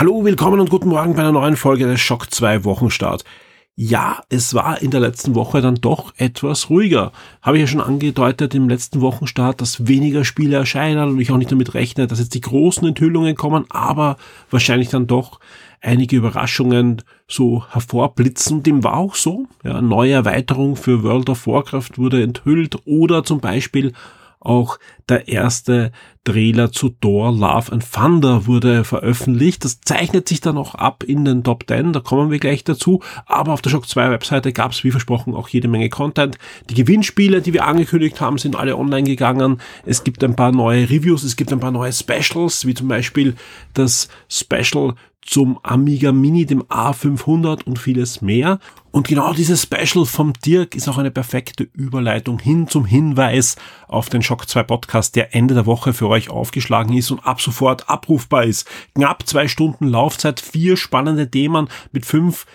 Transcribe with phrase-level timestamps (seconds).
[0.00, 3.24] Hallo, willkommen und guten Morgen bei einer neuen Folge des Schock 2 Wochenstart.
[3.74, 7.10] Ja, es war in der letzten Woche dann doch etwas ruhiger.
[7.42, 11.36] Habe ich ja schon angedeutet im letzten Wochenstart, dass weniger Spiele erscheinen und ich auch
[11.36, 14.18] nicht damit rechne, dass jetzt die großen Enthüllungen kommen, aber
[14.50, 15.40] wahrscheinlich dann doch
[15.80, 18.62] einige Überraschungen so hervorblitzen.
[18.62, 19.46] Dem war auch so.
[19.64, 23.94] Ja, neue Erweiterung für World of Warcraft wurde enthüllt oder zum Beispiel
[24.48, 25.92] auch der erste
[26.24, 29.64] Trailer zu Thor Love and Thunder wurde veröffentlicht.
[29.64, 33.02] Das zeichnet sich dann auch ab in den Top 10, da kommen wir gleich dazu.
[33.26, 36.38] Aber auf der Shock 2 Webseite gab es wie versprochen auch jede Menge Content.
[36.68, 39.60] Die Gewinnspiele, die wir angekündigt haben, sind alle online gegangen.
[39.86, 43.36] Es gibt ein paar neue Reviews, es gibt ein paar neue Specials, wie zum Beispiel
[43.74, 44.94] das Special
[45.28, 48.58] zum Amiga Mini, dem A500 und vieles mehr.
[48.90, 53.56] Und genau dieses Special vom Dirk ist auch eine perfekte Überleitung hin zum Hinweis
[53.88, 57.42] auf den Shock 2 Podcast, der Ende der Woche für euch aufgeschlagen ist und ab
[57.42, 58.66] sofort abrufbar ist.
[58.94, 62.46] Knapp zwei Stunden Laufzeit, vier spannende Themen mit fünf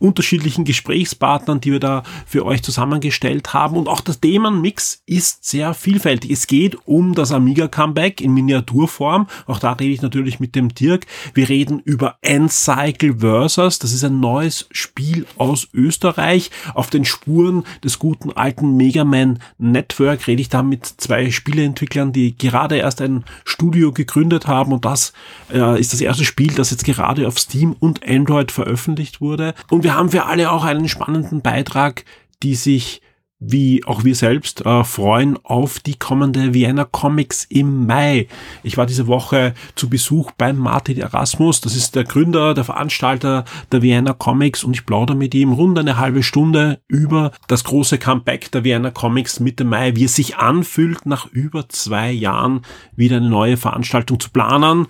[0.00, 3.76] unterschiedlichen Gesprächspartnern, die wir da für euch zusammengestellt haben.
[3.76, 6.30] Und auch das Themenmix ist sehr vielfältig.
[6.30, 9.28] Es geht um das Amiga Comeback in Miniaturform.
[9.46, 11.06] Auch da rede ich natürlich mit dem Dirk.
[11.34, 13.78] Wir reden über N-Cycle Versus.
[13.78, 16.50] Das ist ein neues Spiel aus Österreich.
[16.74, 22.12] Auf den Spuren des guten alten Mega Man Network rede ich da mit zwei Spieleentwicklern,
[22.12, 24.72] die gerade erst ein Studio gegründet haben.
[24.72, 25.12] Und das
[25.52, 29.54] äh, ist das erste Spiel, das jetzt gerade auf Steam und Android veröffentlicht wurde.
[29.68, 32.04] Und wir wir haben für alle auch einen spannenden Beitrag,
[32.44, 33.02] die sich
[33.40, 38.28] wie auch wir selbst äh, freuen auf die kommende Vienna Comics im Mai.
[38.62, 41.60] Ich war diese Woche zu Besuch beim Martin Erasmus.
[41.60, 45.76] Das ist der Gründer, der Veranstalter der Vienna Comics und ich plaudere mit ihm rund
[45.76, 50.36] eine halbe Stunde über das große Comeback der Vienna Comics Mitte Mai, wie es sich
[50.36, 52.60] anfühlt, nach über zwei Jahren
[52.94, 54.86] wieder eine neue Veranstaltung zu planen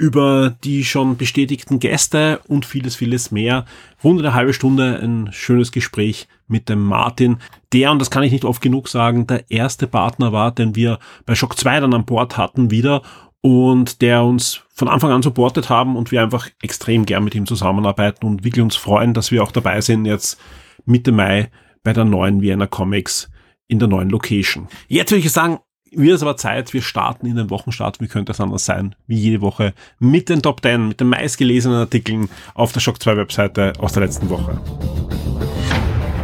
[0.00, 3.66] über die schon bestätigten Gäste und vieles, vieles mehr.
[4.02, 7.36] Rund eine halbe Stunde ein schönes Gespräch mit dem Martin,
[7.74, 10.98] der, und das kann ich nicht oft genug sagen, der erste Partner war, den wir
[11.26, 13.02] bei Shock 2 dann an Bord hatten wieder
[13.42, 17.44] und der uns von Anfang an supportet haben und wir einfach extrem gern mit ihm
[17.44, 20.40] zusammenarbeiten und wirklich uns freuen, dass wir auch dabei sind jetzt
[20.86, 21.50] Mitte Mai
[21.82, 23.30] bei der neuen Vienna Comics
[23.68, 24.66] in der neuen Location.
[24.88, 25.58] Jetzt würde ich sagen,
[25.92, 29.16] mir ist aber Zeit, wir starten in den Wochenstart, wie könnte es anders sein, wie
[29.16, 33.72] jede Woche mit den Top 10, mit den meistgelesenen Artikeln auf der Shock 2 Webseite
[33.78, 34.60] aus der letzten Woche.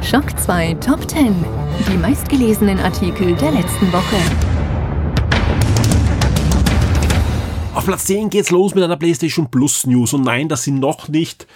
[0.03, 1.35] Shock 2 Top 10.
[1.91, 4.17] Die meistgelesenen Artikel der letzten Woche.
[7.75, 10.13] Auf Platz 10 geht's los mit einer PlayStation Plus News.
[10.15, 11.47] Und nein, das sind noch nicht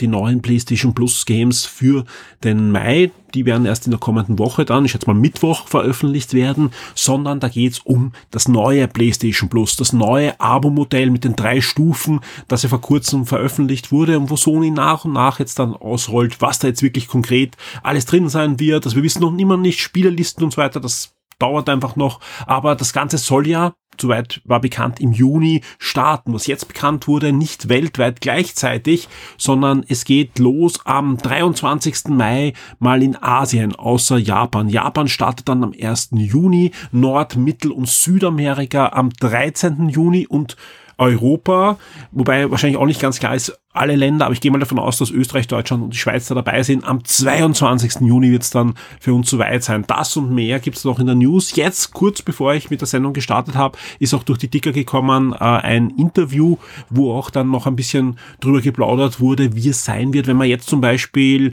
[0.00, 2.04] die neuen PlayStation Plus Games für
[2.44, 3.10] den Mai.
[3.34, 7.40] Die werden erst in der kommenden Woche dann, ich schätze mal Mittwoch, veröffentlicht werden, sondern
[7.40, 12.62] da geht's um das neue PlayStation Plus, das neue Abo-Modell mit den drei Stufen, das
[12.62, 16.58] ja vor kurzem veröffentlicht wurde und wo Sony nach und nach jetzt dann ausrollt, was
[16.58, 18.84] da jetzt wirklich konkret alles drin sein wird.
[18.86, 22.20] Also wir wissen noch immer nicht, Spielerlisten und so weiter, das dauert einfach noch.
[22.46, 26.34] Aber das Ganze soll ja, soweit war bekannt, im Juni starten.
[26.34, 29.08] Was jetzt bekannt wurde, nicht weltweit gleichzeitig,
[29.38, 32.08] sondern es geht los am 23.
[32.08, 34.68] Mai mal in Asien, außer Japan.
[34.68, 36.10] Japan startet dann am 1.
[36.12, 39.88] Juni, Nord-, Mittel- und Südamerika am 13.
[39.88, 40.56] Juni und
[40.98, 41.78] Europa,
[42.10, 44.96] wobei wahrscheinlich auch nicht ganz klar ist, alle Länder, aber ich gehe mal davon aus,
[44.98, 46.84] dass Österreich, Deutschland und die Schweiz da dabei sind.
[46.84, 48.00] Am 22.
[48.00, 49.84] Juni wird es dann für uns soweit sein.
[49.86, 51.54] Das und mehr gibt es noch in der News.
[51.54, 55.34] Jetzt, kurz bevor ich mit der Sendung gestartet habe, ist auch durch die Ticker gekommen
[55.34, 56.56] äh, ein Interview,
[56.88, 60.48] wo auch dann noch ein bisschen drüber geplaudert wurde, wie es sein wird, wenn man
[60.48, 61.52] jetzt zum Beispiel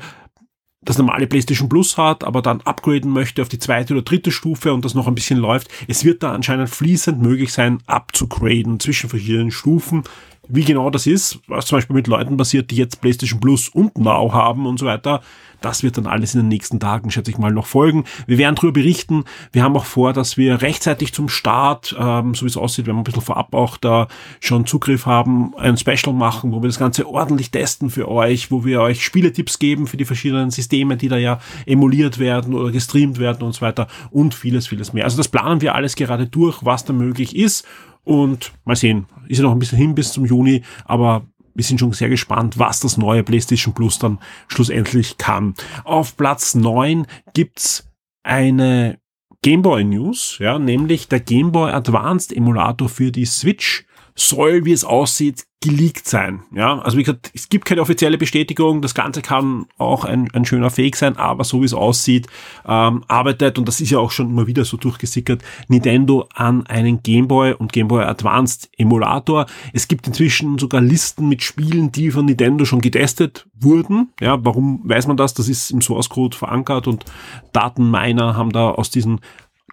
[0.85, 4.73] das normale PlayStation Plus hat, aber dann upgraden möchte auf die zweite oder dritte Stufe
[4.73, 5.69] und das noch ein bisschen läuft.
[5.87, 10.03] Es wird da anscheinend fließend möglich sein, abzugraden zwischen verschiedenen Stufen.
[10.47, 13.97] Wie genau das ist, was zum Beispiel mit Leuten passiert, die jetzt PlayStation Plus und
[13.97, 15.21] Now haben und so weiter,
[15.63, 18.03] das wird dann alles in den nächsten Tagen, schätze ich mal, noch folgen.
[18.27, 19.23] Wir werden darüber berichten.
[19.51, 22.95] Wir haben auch vor, dass wir rechtzeitig zum Start, ähm, so wie es aussieht, wenn
[22.95, 24.07] wir ein bisschen vorab auch da
[24.39, 28.65] schon Zugriff haben, ein Special machen, wo wir das Ganze ordentlich testen für euch, wo
[28.65, 33.19] wir euch Spieletipps geben für die verschiedenen Systeme, die da ja emuliert werden oder gestreamt
[33.19, 35.05] werden und so weiter und vieles, vieles mehr.
[35.05, 37.65] Also das planen wir alles gerade durch, was da möglich ist
[38.05, 41.25] Und mal sehen, ist ja noch ein bisschen hin bis zum Juni, aber
[41.55, 45.53] wir sind schon sehr gespannt, was das neue PlayStation Plus dann schlussendlich kann.
[45.83, 47.89] Auf Platz 9 gibt's
[48.23, 48.99] eine
[49.43, 55.45] Gameboy News, ja, nämlich der Gameboy Advanced Emulator für die Switch soll, wie es aussieht,
[55.63, 56.41] geleakt sein.
[56.53, 58.81] Ja, also wie gesagt, es gibt keine offizielle Bestätigung.
[58.81, 62.27] Das Ganze kann auch ein, ein schöner Fake sein, aber so wie es aussieht,
[62.67, 67.01] ähm, arbeitet, und das ist ja auch schon immer wieder so durchgesickert, Nintendo an einen
[67.01, 69.45] Game Boy und Game Boy Advanced Emulator.
[69.71, 74.09] Es gibt inzwischen sogar Listen mit Spielen, die von Nintendo schon getestet wurden.
[74.19, 75.33] Ja, warum weiß man das?
[75.33, 77.05] Das ist im Source Code verankert und
[77.53, 79.21] Datenminer haben da aus diesen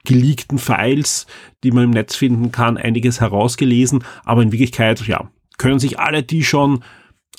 [0.05, 1.27] geleakten Files,
[1.63, 4.05] die man im Netz finden kann, einiges herausgelesen.
[4.25, 6.83] Aber in Wirklichkeit, ja, können sich alle, die schon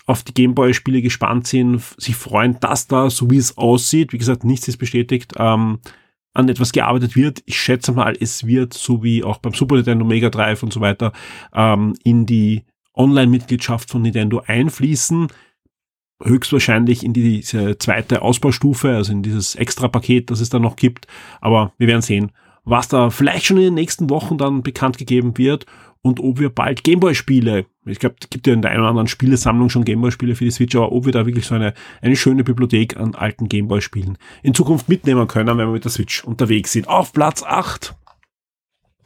[0.05, 4.43] auf die Gameboy-Spiele gespannt sind, sich freuen, dass da, so wie es aussieht, wie gesagt,
[4.43, 5.79] nichts ist bestätigt, ähm,
[6.33, 7.43] an etwas gearbeitet wird.
[7.45, 10.81] Ich schätze mal, es wird, so wie auch beim Super Nintendo Mega Drive und so
[10.81, 11.11] weiter,
[11.53, 15.27] ähm, in die Online-Mitgliedschaft von Nintendo einfließen.
[16.23, 21.07] Höchstwahrscheinlich in diese zweite Ausbaustufe, also in dieses Extra-Paket, das es da noch gibt.
[21.41, 22.31] Aber wir werden sehen,
[22.63, 25.65] was da vielleicht schon in den nächsten Wochen dann bekannt gegeben wird
[26.03, 29.07] und ob wir bald Gameboy-Spiele, ich glaube, es gibt ja in der einen oder anderen
[29.07, 32.43] Spielesammlung schon Gameboy-Spiele für die Switch, aber ob wir da wirklich so eine, eine schöne
[32.43, 36.87] Bibliothek an alten Gameboy-Spielen in Zukunft mitnehmen können, wenn wir mit der Switch unterwegs sind.
[36.87, 37.95] Auf Platz 8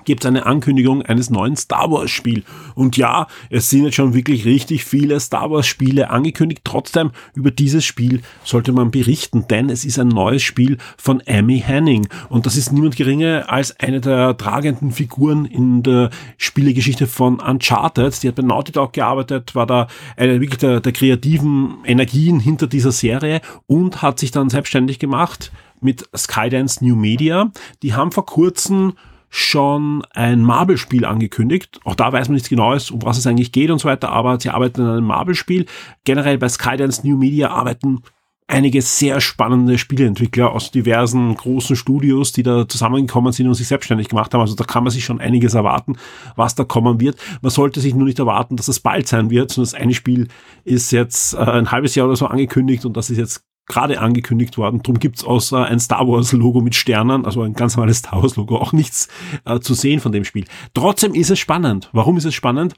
[0.05, 2.43] gibt es eine Ankündigung eines neuen Star Wars Spiel.
[2.75, 6.61] Und ja, es sind jetzt schon wirklich richtig viele Star Wars Spiele angekündigt.
[6.63, 11.59] Trotzdem, über dieses Spiel sollte man berichten, denn es ist ein neues Spiel von Amy
[11.59, 12.07] Henning.
[12.29, 18.21] Und das ist niemand geringer als eine der tragenden Figuren in der Spielegeschichte von Uncharted.
[18.23, 19.87] Die hat bei Naughty Dog gearbeitet, war da
[20.17, 25.51] eine wirklich der, der kreativen Energien hinter dieser Serie und hat sich dann selbstständig gemacht
[25.81, 27.51] mit Skydance New Media.
[27.83, 28.93] Die haben vor kurzem
[29.35, 31.81] schon ein Marvel-Spiel angekündigt.
[31.83, 34.39] Auch da weiß man nichts Genaues, um was es eigentlich geht und so weiter, aber
[34.39, 35.65] sie arbeiten an einem Marvel-Spiel.
[36.05, 38.01] Generell bei Skydance New Media arbeiten
[38.47, 44.07] einige sehr spannende Spieleentwickler aus diversen großen Studios, die da zusammengekommen sind und sich selbstständig
[44.07, 44.39] gemacht haben.
[44.39, 45.97] Also da kann man sich schon einiges erwarten,
[46.37, 47.17] was da kommen wird.
[47.41, 50.29] Man sollte sich nur nicht erwarten, dass es bald sein wird, sondern das eine Spiel
[50.63, 54.57] ist jetzt äh, ein halbes Jahr oder so angekündigt und das ist jetzt gerade angekündigt
[54.57, 54.81] worden.
[54.83, 58.35] Drum gibt's außer ein Star Wars Logo mit Sternen, also ein ganz normales Star Wars
[58.35, 59.07] Logo, auch nichts
[59.45, 60.45] äh, zu sehen von dem Spiel.
[60.73, 61.89] Trotzdem ist es spannend.
[61.93, 62.75] Warum ist es spannend?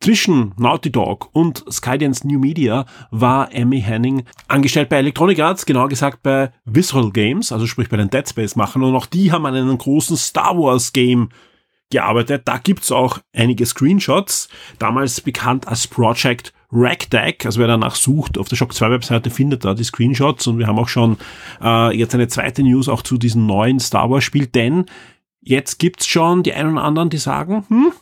[0.00, 5.88] Zwischen Naughty Dog und Skydance New Media war Amy Henning angestellt bei Electronic Arts, genauer
[5.88, 9.46] gesagt bei Visceral Games, also sprich bei den Dead Space Machern und auch die haben
[9.46, 11.30] an einem großen Star Wars Game
[11.90, 12.42] gearbeitet.
[12.44, 14.48] Da gibt's auch einige Screenshots,
[14.78, 19.64] damals bekannt als Project Ragtag, also wer danach sucht, auf der Shock 2 Webseite findet
[19.64, 21.16] da die Screenshots und wir haben auch schon
[21.62, 24.86] äh, jetzt eine zweite News auch zu diesem neuen Star Wars Spiel, denn
[25.40, 27.92] jetzt gibt's schon die einen oder anderen, die sagen, hm,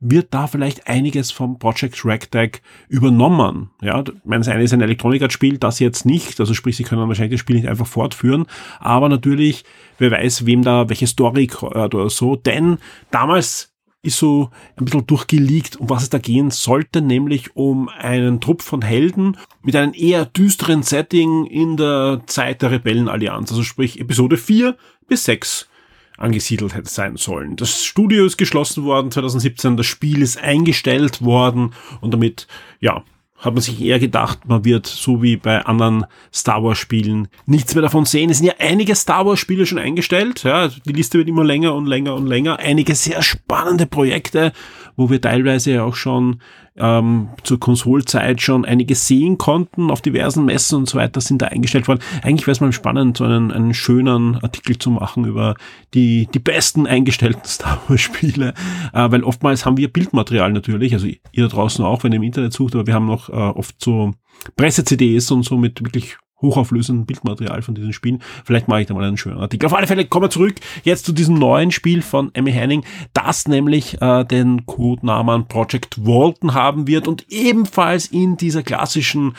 [0.00, 3.70] wird da vielleicht einiges vom Project Ragtag übernommen.
[3.80, 7.08] Ja, ich meine, das eine ist ein Elektronik-Spiel, das jetzt nicht, also sprich, sie können
[7.08, 8.46] wahrscheinlich das Spiel nicht einfach fortführen,
[8.80, 9.64] aber natürlich,
[9.98, 12.78] wer weiß, wem da welche Story gehört oder so, denn
[13.10, 13.73] damals
[14.04, 18.62] ist so ein bisschen durchgeleakt, um was es da gehen sollte, nämlich um einen Trupp
[18.62, 24.36] von Helden mit einem eher düsteren Setting in der Zeit der Rebellenallianz, also sprich Episode
[24.36, 24.76] 4
[25.08, 25.68] bis 6
[26.16, 27.56] angesiedelt hätte sein sollen.
[27.56, 32.46] Das Studio ist geschlossen worden 2017, das Spiel ist eingestellt worden und damit,
[32.80, 33.02] ja,
[33.44, 37.74] hat man sich eher gedacht, man wird so wie bei anderen Star Wars Spielen nichts
[37.74, 38.30] mehr davon sehen.
[38.30, 40.44] Es sind ja einige Star Wars Spiele schon eingestellt.
[40.44, 42.58] Ja, die Liste wird immer länger und länger und länger.
[42.58, 44.52] Einige sehr spannende Projekte,
[44.96, 46.40] wo wir teilweise auch schon
[46.76, 51.46] ähm, zur Konsolzeit schon einige sehen konnten auf diversen Messen und so weiter sind da
[51.46, 52.00] eingestellt worden.
[52.22, 55.54] Eigentlich wäre es mal spannend, so einen, einen schönen Artikel zu machen über
[55.94, 58.54] die, die besten eingestellten Star Wars Spiele,
[58.92, 62.22] äh, weil oftmals haben wir Bildmaterial natürlich, also ihr da draußen auch, wenn ihr im
[62.22, 64.12] Internet sucht, aber wir haben noch äh, oft so
[64.56, 68.22] Presse-CDs und so mit wirklich hochauflösenden Bildmaterial von diesen Spielen.
[68.44, 69.66] Vielleicht mache ich da mal einen schönen Artikel.
[69.66, 73.48] Auf alle Fälle kommen wir zurück jetzt zu diesem neuen Spiel von Emmy Henning, das
[73.48, 79.34] nämlich äh, den Codenamen Project Walton haben wird und ebenfalls in dieser klassischen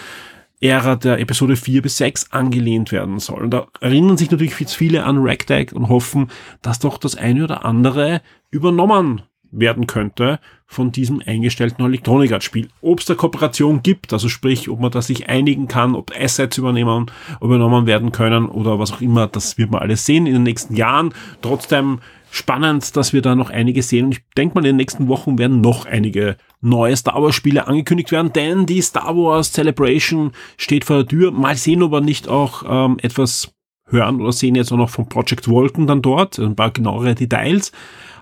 [0.61, 3.43] Ära der Episode 4 bis 6 angelehnt werden soll.
[3.43, 6.31] Und da erinnern sich natürlich viele an Ragtag und hoffen,
[6.61, 8.21] dass doch das eine oder andere
[8.51, 9.21] übernommen
[9.51, 12.69] werden könnte von diesem eingestellten Elektronik-Spiel.
[12.81, 16.57] Ob es da Kooperation gibt, also sprich, ob man da sich einigen kann, ob Assets
[16.57, 17.11] übernehmen,
[17.41, 20.75] übernommen werden können oder was auch immer, das wird man alles sehen in den nächsten
[20.75, 21.13] Jahren.
[21.41, 21.99] Trotzdem
[22.31, 25.37] spannend, dass wir da noch einige sehen und ich denke mal, in den nächsten Wochen
[25.37, 30.83] werden noch einige neue Star Wars Spiele angekündigt werden, denn die Star Wars Celebration steht
[30.83, 31.31] vor der Tür.
[31.31, 33.55] Mal sehen, ob wir nicht auch ähm, etwas
[33.87, 37.71] hören oder sehen jetzt auch noch von Project Vulcan dann dort, ein paar genauere Details.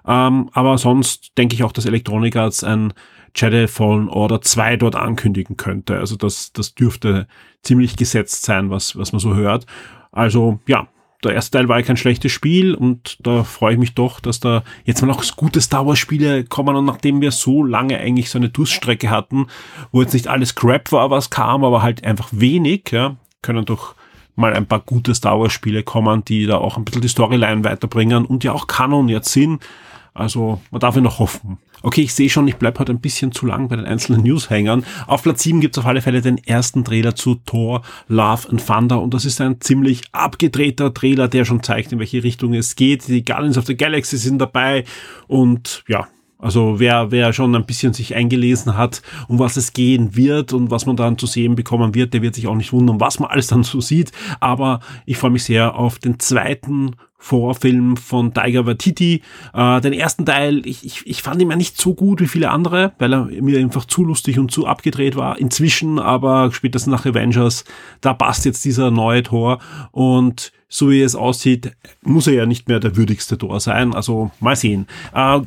[0.08, 2.94] Ähm, aber sonst denke ich auch, dass Electronic Arts ein
[3.36, 5.98] Jedi Fallen Order 2 dort ankündigen könnte.
[5.98, 7.28] Also das, das dürfte
[7.64, 9.66] ziemlich gesetzt sein, was, was man so hört.
[10.12, 10.88] Also ja,
[11.24, 14.40] der erste Teil war ja kein schlechtes Spiel und da freue ich mich doch, dass
[14.40, 18.30] da jetzt mal noch gute Star Wars Spiele kommen und nachdem wir so lange eigentlich
[18.30, 19.48] so eine Durststrecke hatten,
[19.92, 23.96] wo jetzt nicht alles Crap war, was kam, aber halt einfach wenig, ja, können doch
[24.36, 27.64] mal ein paar gute Star Wars Spiele kommen, die da auch ein bisschen die Storyline
[27.64, 29.64] weiterbringen und ja auch Kanon jetzt sind.
[30.14, 31.58] Also man darf ja noch hoffen.
[31.82, 34.86] Okay, ich sehe schon, ich bleib heute ein bisschen zu lang bei den einzelnen Newshängern.
[35.08, 39.02] Auf Platz 7 gibt's auf alle Fälle den ersten Trailer zu Thor, Love and Thunder
[39.02, 43.08] und das ist ein ziemlich abgedrehter Trailer, der schon zeigt, in welche Richtung es geht.
[43.08, 44.86] Die Guardians of the Galaxy sind dabei
[45.28, 46.08] und ja,
[46.44, 50.72] also wer, wer schon ein bisschen sich eingelesen hat, um was es gehen wird und
[50.72, 53.30] was man dann zu sehen bekommen wird, der wird sich auch nicht wundern, was man
[53.30, 54.12] alles dann so sieht.
[54.40, 59.22] Aber ich freue mich sehr auf den zweiten Vorfilm von Tiger Waititi.
[59.54, 62.52] Äh, den ersten Teil, ich, ich, ich fand ihn ja nicht so gut wie viele
[62.52, 65.40] andere, weil er mir einfach zu lustig und zu abgedreht war.
[65.40, 67.64] Inzwischen aber spätestens nach Avengers,
[68.02, 69.60] da passt jetzt dieser neue Tor
[69.92, 71.72] und so wie es aussieht,
[72.02, 73.96] muss er ja nicht mehr der würdigste Tor sein.
[73.96, 74.88] Also mal sehen.
[75.14, 75.42] Äh,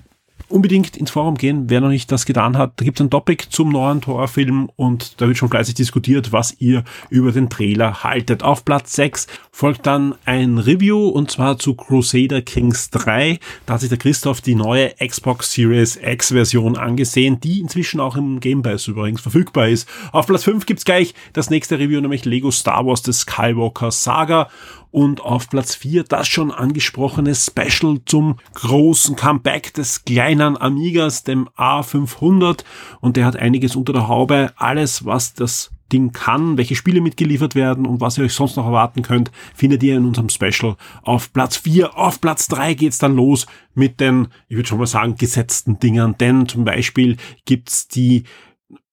[0.49, 2.73] unbedingt ins Forum gehen, wer noch nicht das getan hat.
[2.77, 6.55] Da gibt es ein Topic zum neuen Torfilm und da wird schon fleißig diskutiert, was
[6.59, 8.43] ihr über den Trailer haltet.
[8.43, 13.39] Auf Platz 6 folgt dann ein Review und zwar zu Crusader Kings 3.
[13.67, 18.17] Da hat sich der Christoph die neue Xbox Series X Version angesehen, die inzwischen auch
[18.17, 19.89] im Game Pass übrigens verfügbar ist.
[20.13, 24.49] Auf Platz 5 gibt's gleich das nächste Review, nämlich Lego Star Wars The Skywalker Saga
[24.97, 31.51] und auf Platz 4 das schon angesprochene Special zum großen Comeback des kleinen Amigas, dem
[31.51, 32.65] A500
[33.03, 37.55] und der hat einiges unter der Haube, alles was das Ding kann, welche Spiele mitgeliefert
[37.55, 40.77] werden und was ihr euch sonst noch erwarten könnt, findet ihr in unserem Special.
[41.03, 41.99] Auf Platz 4.
[41.99, 46.17] Auf Platz 3 geht's dann los mit den, ich würde schon mal sagen, gesetzten Dingern,
[46.19, 48.25] denn zum Beispiel gibt's die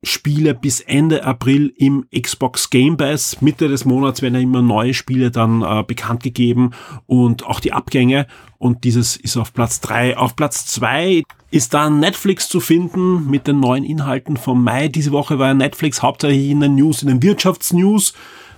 [0.03, 3.41] Spiele bis Ende April im Xbox Game Pass.
[3.41, 6.71] Mitte des Monats werden ja immer neue Spiele dann äh, bekannt gegeben
[7.07, 8.27] und auch die Abgänge.
[8.57, 10.17] Und dieses ist auf Platz drei.
[10.17, 14.89] Auf Platz zwei ist dann Netflix zu finden mit den neuen Inhalten vom Mai.
[14.89, 18.13] Diese Woche war Netflix hauptsächlich in den News, in den Wirtschaftsnews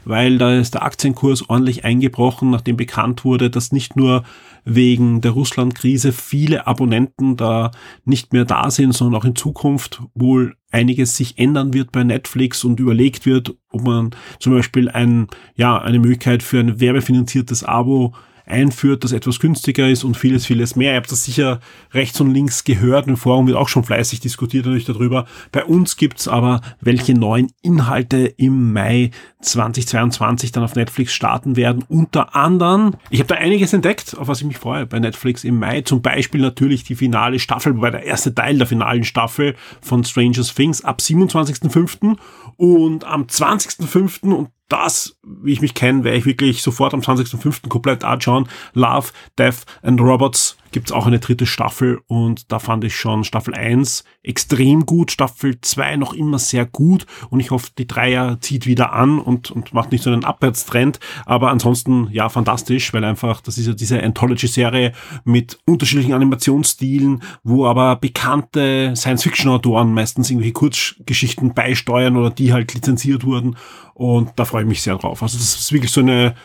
[0.05, 4.23] weil da ist der Aktienkurs ordentlich eingebrochen, nachdem bekannt wurde, dass nicht nur
[4.65, 7.71] wegen der Russland-Krise viele Abonnenten da
[8.03, 12.63] nicht mehr da sind, sondern auch in Zukunft wohl einiges sich ändern wird bei Netflix
[12.63, 18.13] und überlegt wird, ob man zum Beispiel ein, ja, eine Möglichkeit für ein werbefinanziertes Abo
[18.45, 20.91] einführt, das etwas günstiger ist und vieles, vieles mehr.
[20.91, 21.59] Ihr habt das sicher
[21.93, 23.07] rechts und links gehört.
[23.07, 25.25] Im Forum wird auch schon fleißig diskutiert natürlich darüber.
[25.51, 29.11] Bei uns gibt's aber, welche neuen Inhalte im Mai
[29.41, 31.83] 2022 dann auf Netflix starten werden.
[31.87, 35.59] Unter anderem, ich habe da einiges entdeckt, auf was ich mich freue bei Netflix im
[35.59, 35.81] Mai.
[35.81, 40.43] Zum Beispiel natürlich die finale Staffel, wobei der erste Teil der finalen Staffel von Stranger
[40.43, 42.17] Things ab 27.05.
[42.57, 44.33] und am 20.05.
[44.33, 47.67] und das, wie ich mich kenne, werde ich wirklich sofort am 20.05.
[47.67, 48.49] komplett anschauen.
[48.73, 53.55] Love, Death and Robots gibt's auch eine dritte Staffel und da fand ich schon Staffel
[53.55, 58.65] 1 extrem gut, Staffel 2 noch immer sehr gut und ich hoffe, die Dreier zieht
[58.65, 63.39] wieder an und, und macht nicht so einen Abwärtstrend, aber ansonsten ja fantastisch, weil einfach,
[63.39, 64.91] das ist ja diese Anthology-Serie
[65.23, 73.23] mit unterschiedlichen Animationsstilen, wo aber bekannte Science-Fiction-Autoren meistens irgendwelche Kurzgeschichten beisteuern oder die halt lizenziert
[73.23, 73.55] wurden
[73.93, 75.23] und da freue ich mich sehr drauf.
[75.23, 76.35] Also das ist wirklich so eine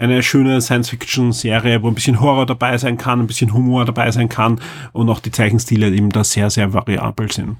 [0.00, 4.28] eine schöne Science-Fiction-Serie, wo ein bisschen Horror dabei sein kann, ein bisschen Humor dabei sein
[4.28, 4.60] kann
[4.92, 7.58] und auch die Zeichenstile eben da sehr, sehr variabel sind.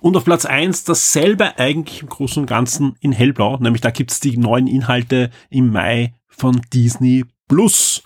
[0.00, 4.18] Und auf Platz eins dasselbe eigentlich im Großen und Ganzen in Hellblau, nämlich da gibt's
[4.18, 8.02] die neuen Inhalte im Mai von Disney Plus.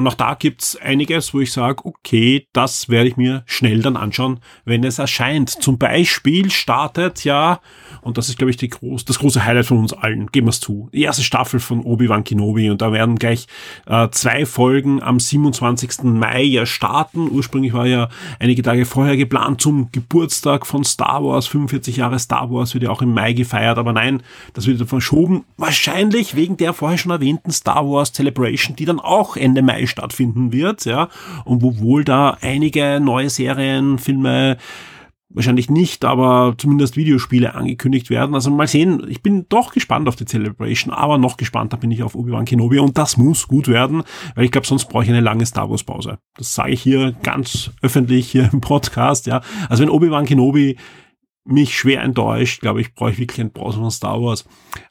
[0.00, 3.96] Und auch da gibt's einiges, wo ich sage, okay, das werde ich mir schnell dann
[3.96, 5.50] anschauen, wenn es erscheint.
[5.50, 7.60] Zum Beispiel startet ja,
[8.00, 10.60] und das ist, glaube ich, die groß, das große Highlight von uns allen, geben wir's
[10.60, 12.70] zu, die erste Staffel von Obi-Wan Kenobi.
[12.70, 13.46] Und da werden gleich
[13.86, 16.04] äh, zwei Folgen am 27.
[16.04, 17.30] Mai ja starten.
[17.30, 21.46] Ursprünglich war ja einige Tage vorher geplant zum Geburtstag von Star Wars.
[21.46, 23.76] 45 Jahre Star Wars wird ja auch im Mai gefeiert.
[23.76, 24.22] Aber nein,
[24.54, 25.44] das wird verschoben.
[25.58, 30.52] Wahrscheinlich wegen der vorher schon erwähnten Star Wars Celebration, die dann auch Ende Mai stattfinden
[30.52, 31.08] wird, ja,
[31.44, 34.56] und wo wohl da einige neue Serien, Filme,
[35.30, 38.34] wahrscheinlich nicht, aber zumindest Videospiele angekündigt werden.
[38.34, 42.02] Also mal sehen, ich bin doch gespannt auf die Celebration, aber noch gespannter bin ich
[42.02, 44.02] auf Obi-Wan Kenobi und das muss gut werden,
[44.34, 46.18] weil ich glaube, sonst brauche ich eine lange Star Wars Pause.
[46.36, 49.40] Das sage ich hier ganz öffentlich hier im Podcast, ja.
[49.68, 50.76] Also wenn Obi-Wan Kenobi
[51.44, 54.44] mich schwer enttäuscht, glaube ich, brauche ich wirklich eine Pause von Star Wars.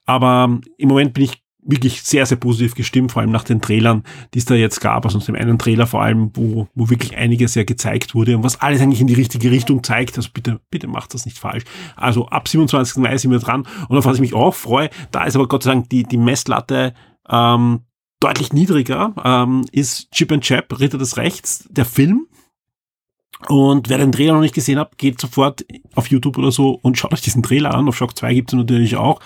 [0.06, 4.04] Aber im Moment bin ich wirklich sehr, sehr positiv gestimmt, vor allem nach den Trailern,
[4.34, 7.18] die es da jetzt gab, also aus dem einen Trailer vor allem, wo, wo wirklich
[7.18, 10.18] einiges ja gezeigt wurde und was alles eigentlich in die richtige Richtung zeigt.
[10.18, 11.64] Also bitte, bitte macht das nicht falsch.
[11.96, 12.98] Also ab 27.
[12.98, 15.64] Mai sind wir dran und auf was ich mich auch freue, da ist aber Gott
[15.64, 16.94] sei Dank die, die Messlatte
[17.30, 17.82] ähm,
[18.20, 22.28] deutlich niedriger, ähm, ist Chip and Chap, Ritter des Rechts, der Film,
[23.48, 25.66] und wer den Trailer noch nicht gesehen hat, geht sofort
[25.96, 27.88] auf YouTube oder so und schaut euch diesen Trailer an.
[27.88, 29.22] Auf Shock 2 gibt es natürlich auch.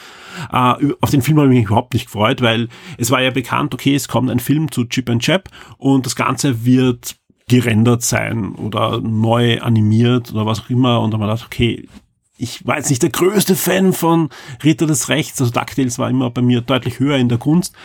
[0.51, 3.73] Äh, auf den Film habe ich mich überhaupt nicht gefreut, weil es war ja bekannt,
[3.73, 7.15] okay, es kommt ein Film zu Chip and Chap und das Ganze wird
[7.47, 11.01] gerendert sein oder neu animiert oder was auch immer.
[11.01, 11.87] Und dann haben wir gedacht, okay,
[12.37, 14.29] ich war jetzt nicht der größte Fan von
[14.63, 17.75] Ritter des Rechts, also DuckTales war immer bei mir deutlich höher in der Kunst.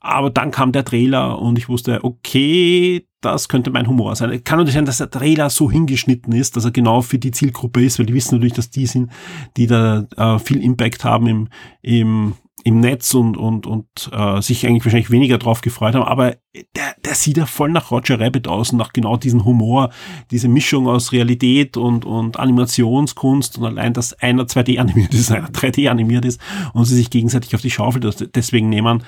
[0.00, 4.44] Aber dann kam der Trailer und ich wusste, okay, das könnte mein Humor sein.
[4.44, 7.84] Kann natürlich sein, dass der Trailer so hingeschnitten ist, dass er genau für die Zielgruppe
[7.84, 9.10] ist, weil die wissen natürlich, dass die sind,
[9.56, 11.48] die da äh, viel Impact haben im,
[11.82, 16.04] im, im Netz und, und, und äh, sich eigentlich wahrscheinlich weniger drauf gefreut haben.
[16.04, 16.36] Aber
[16.76, 19.90] der, der sieht ja voll nach Roger Rabbit aus und nach genau diesem Humor,
[20.30, 25.48] diese Mischung aus Realität und, und Animationskunst und allein, dass einer 2D animiert ist, einer
[25.48, 26.40] 3D animiert ist
[26.72, 28.00] und sie sich gegenseitig auf die Schaufel
[28.34, 29.02] deswegen nehmen.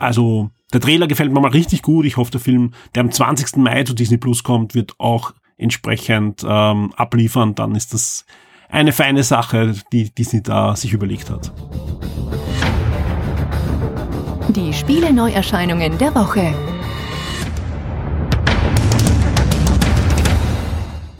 [0.00, 2.06] Also der Trailer gefällt mir mal richtig gut.
[2.06, 3.56] Ich hoffe, der Film, der am 20.
[3.56, 7.54] Mai zu Disney Plus kommt, wird auch entsprechend ähm, abliefern.
[7.54, 8.24] Dann ist das
[8.70, 11.52] eine feine Sache, die Disney da sich überlegt hat.
[14.48, 16.54] Die Spiele-Neuerscheinungen der Woche.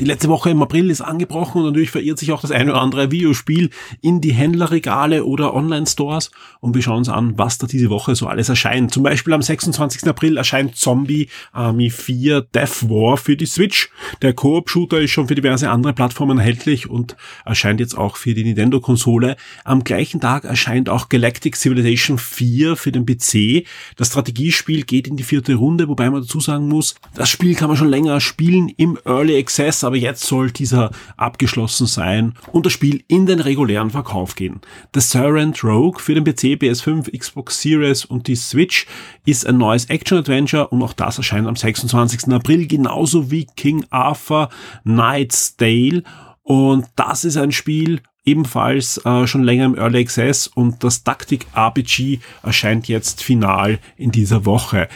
[0.00, 2.80] Die letzte Woche im April ist angebrochen und natürlich verirrt sich auch das eine oder
[2.80, 3.68] andere Videospiel
[4.00, 6.30] in die Händlerregale oder Online-Stores
[6.60, 8.94] und wir schauen uns an, was da diese Woche so alles erscheint.
[8.94, 10.08] Zum Beispiel am 26.
[10.08, 13.90] April erscheint Zombie Army 4 Death War für die Switch.
[14.22, 17.14] Der Koop-Shooter ist schon für diverse andere Plattformen erhältlich und
[17.44, 19.36] erscheint jetzt auch für die Nintendo-Konsole.
[19.64, 23.66] Am gleichen Tag erscheint auch Galactic Civilization 4 für den PC.
[23.96, 27.68] Das Strategiespiel geht in die vierte Runde, wobei man dazu sagen muss, das Spiel kann
[27.68, 32.72] man schon länger spielen im Early Access, aber jetzt soll dieser abgeschlossen sein und das
[32.72, 34.60] Spiel in den regulären Verkauf gehen.
[34.94, 38.86] The Serent Rogue für den PC, PS5, Xbox Series und die Switch
[39.26, 42.32] ist ein neues Action-Adventure und auch das erscheint am 26.
[42.32, 44.48] April, genauso wie King Arthur
[44.84, 46.04] Knight's Dale.
[46.44, 51.48] Und das ist ein Spiel, ebenfalls äh, schon länger im Early Access und das Taktik
[51.52, 54.88] RPG erscheint jetzt final in dieser Woche.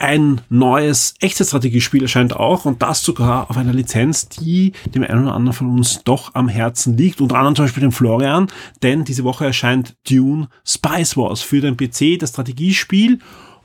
[0.00, 5.34] Ein neues Echtzeitstrategiespiel erscheint auch und das sogar auf einer Lizenz, die dem einen oder
[5.34, 7.20] anderen von uns doch am Herzen liegt.
[7.20, 8.46] Unter anderem zum Beispiel dem Florian,
[8.82, 13.18] denn diese Woche erscheint Dune Spice Wars für den PC, das Strategiespiel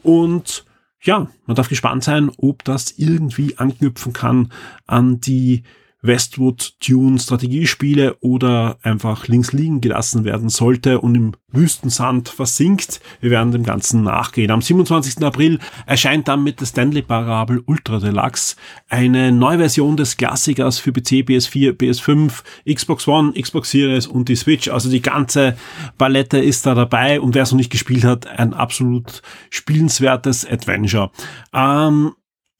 [0.04, 0.66] und
[1.00, 4.52] ja, man darf gespannt sein, ob das irgendwie anknüpfen kann
[4.88, 5.64] an die
[6.08, 13.00] Westwood Tune Strategiespiele oder einfach links liegen gelassen werden sollte und im Wüstensand versinkt.
[13.22, 14.52] Wir werden dem Ganzen nachgehen.
[14.52, 15.24] Am 27.
[15.24, 18.56] April erscheint dann mit der Stanley Parable Ultra Deluxe
[18.90, 24.36] eine neue Version des Klassikers für PC, PS4, PS5, Xbox One, Xbox Series und die
[24.36, 24.68] Switch.
[24.68, 25.58] Also die ganze
[25.98, 31.12] Palette ist da dabei und wer es noch nicht gespielt hat, ein absolut spielenswertes Adventure.
[31.54, 32.14] Ähm,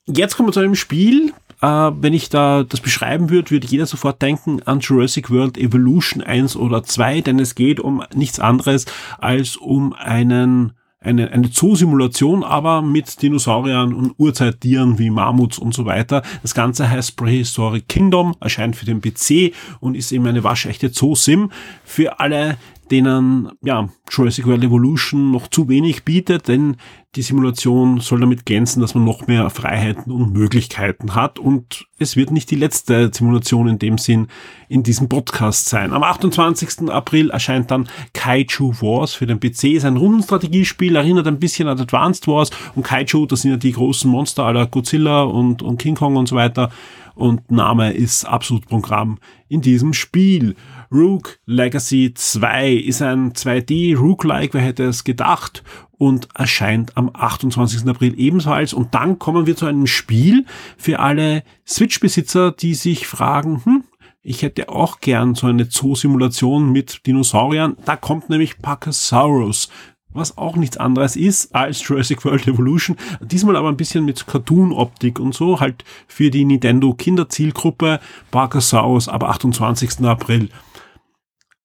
[0.08, 3.86] jetzt kommen wir zu einem Spiel, äh, wenn ich da das beschreiben würde, würde jeder
[3.86, 8.86] sofort denken an Jurassic World Evolution 1 oder 2, denn es geht um nichts anderes
[9.20, 10.74] als um einen
[11.06, 16.24] eine, eine Zoo-Simulation, aber mit Dinosauriern und Urzeittieren wie Mammuts und so weiter.
[16.42, 21.52] Das Ganze heißt Prehistoric Kingdom, erscheint für den PC und ist eben eine waschechte Zoo-Sim.
[21.84, 22.58] Für alle,
[22.90, 26.78] denen ja, Jurassic World Evolution noch zu wenig bietet, denn
[27.16, 32.18] die Simulation soll damit glänzen, dass man noch mehr Freiheiten und Möglichkeiten hat und es
[32.18, 34.28] wird nicht die letzte Simulation in dem Sinn
[34.68, 35.94] in diesem Podcast sein.
[35.94, 36.90] Am 28.
[36.90, 41.80] April erscheint dann Kaiju Wars für den PC, ist ein Rundenstrategiespiel, erinnert ein bisschen an
[41.80, 45.96] Advanced Wars und Kaiju, das sind ja die großen Monster aller Godzilla und, und King
[45.96, 46.70] Kong und so weiter
[47.16, 50.56] und Name ist absolut Programm in diesem Spiel.
[50.92, 55.64] Rook Legacy 2 ist ein 2D Rook-like, wer hätte es gedacht,
[56.06, 57.88] und erscheint am 28.
[57.88, 58.74] April ebenfalls.
[58.74, 60.46] Und dann kommen wir zu einem Spiel
[60.78, 63.84] für alle Switch-Besitzer, die sich fragen, hm,
[64.22, 67.76] ich hätte auch gern so eine Zoo-Simulation mit Dinosauriern.
[67.86, 69.70] Da kommt nämlich Pachysaurus
[70.16, 72.96] was auch nichts anderes ist als Jurassic World Evolution.
[73.20, 78.00] Diesmal aber ein bisschen mit Cartoon-Optik und so, halt für die Nintendo Kinderzielgruppe
[78.32, 80.06] Barcasaurus ab 28.
[80.06, 80.52] April.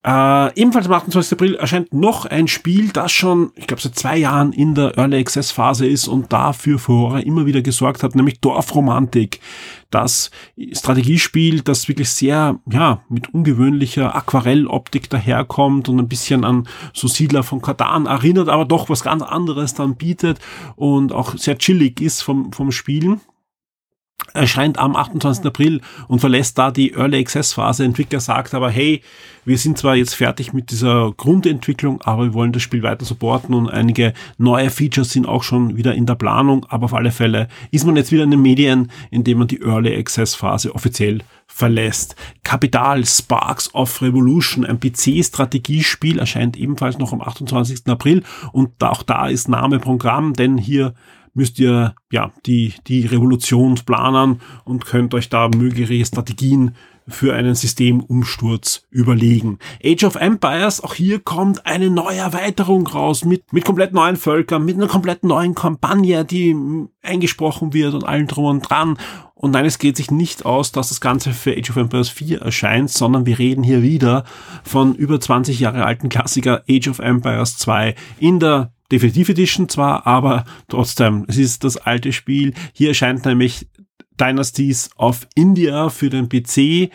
[0.02, 1.32] Äh, ebenfalls am 28.
[1.32, 5.18] April erscheint noch ein Spiel, das schon, ich glaube, seit zwei Jahren in der Early
[5.18, 9.40] Access Phase ist und dafür Furore immer wieder gesorgt hat, nämlich Dorfromantik.
[9.90, 10.30] Das
[10.72, 17.42] Strategiespiel, das wirklich sehr, ja, mit ungewöhnlicher Aquarelloptik daherkommt und ein bisschen an so Siedler
[17.42, 20.38] von Katan erinnert, aber doch was ganz anderes dann bietet
[20.76, 23.20] und auch sehr chillig ist vom, vom Spielen
[24.35, 25.44] erscheint am 28.
[25.44, 27.85] April und verlässt da die Early Access Phase.
[27.85, 29.02] Entwickler sagt aber, hey,
[29.44, 33.54] wir sind zwar jetzt fertig mit dieser Grundentwicklung, aber wir wollen das Spiel weiter supporten
[33.54, 37.48] und einige neue Features sind auch schon wieder in der Planung, aber auf alle Fälle
[37.70, 42.16] ist man jetzt wieder in den Medien, indem man die Early Access Phase offiziell verlässt.
[42.44, 47.87] Kapital Sparks of Revolution, ein PC-Strategiespiel, erscheint ebenfalls noch am 28.
[47.87, 50.94] April und auch da ist Name Programm, denn hier
[51.34, 56.74] müsst ihr ja die, die Revolution planen und könnt euch da mögliche Strategien
[57.10, 59.58] für einen Systemumsturz überlegen.
[59.84, 64.64] Age of Empires, auch hier kommt eine neue Erweiterung raus mit, mit komplett neuen Völkern,
[64.64, 66.56] mit einer komplett neuen Kampagne, die
[67.02, 68.98] eingesprochen wird und allen drum und dran.
[69.34, 72.42] Und nein, es geht sich nicht aus, dass das Ganze für Age of Empires 4
[72.42, 74.24] erscheint, sondern wir reden hier wieder
[74.62, 80.07] von über 20 Jahre alten Klassiker Age of Empires 2 in der Definitive Edition zwar,
[80.07, 82.55] aber trotzdem, es ist das alte Spiel.
[82.72, 83.68] Hier erscheint nämlich
[84.20, 86.92] Dynasties of India für den PC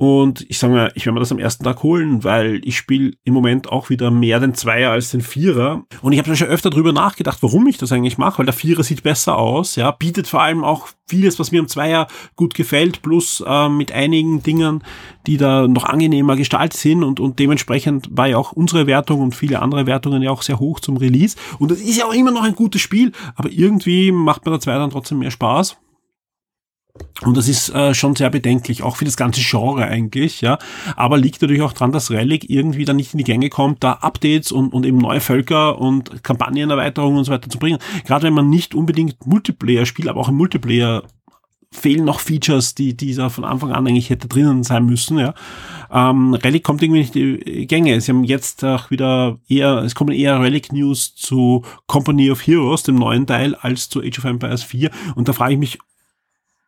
[0.00, 3.12] und ich sage mal, ich werde mir das am ersten Tag holen, weil ich spiele
[3.24, 5.84] im Moment auch wieder mehr den Zweier als den Vierer.
[6.00, 8.82] Und ich habe schon öfter drüber nachgedacht, warum ich das eigentlich mache, weil der Vierer
[8.82, 13.02] sieht besser aus, ja, bietet vor allem auch vieles, was mir am Zweier gut gefällt,
[13.02, 14.82] plus äh, mit einigen Dingen,
[15.26, 19.34] die da noch angenehmer gestaltet sind und, und dementsprechend war ja auch unsere Wertung und
[19.34, 21.36] viele andere Wertungen ja auch sehr hoch zum Release.
[21.58, 24.60] Und das ist ja auch immer noch ein gutes Spiel, aber irgendwie macht mir der
[24.60, 25.76] Zweier dann trotzdem mehr Spaß.
[27.22, 30.58] Und das ist äh, schon sehr bedenklich, auch für das ganze Genre eigentlich, ja.
[30.96, 33.92] Aber liegt natürlich auch dran, dass Relic irgendwie da nicht in die Gänge kommt, da
[33.92, 37.78] Updates und, und eben neue Völker und Kampagnenerweiterungen und so weiter zu bringen.
[38.06, 41.02] Gerade wenn man nicht unbedingt Multiplayer spielt, aber auch im Multiplayer
[41.72, 45.34] fehlen noch Features, die, die da von Anfang an eigentlich hätte drinnen sein müssen, ja.
[45.92, 48.00] Ähm, Relic kommt irgendwie nicht in die Gänge.
[48.00, 52.82] Sie haben jetzt auch wieder eher, es kommen eher Relic News zu Company of Heroes,
[52.82, 54.90] dem neuen Teil, als zu Age of Empires 4.
[55.14, 55.78] Und da frage ich mich,